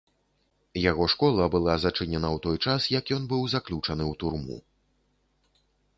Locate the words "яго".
0.91-1.03